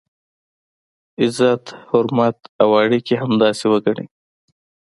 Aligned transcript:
عزت، 1.21 1.65
حرمت 1.89 2.37
او 2.61 2.69
اړیکي 2.83 3.15
همداسې 3.23 3.65
وګڼئ. 3.71 4.07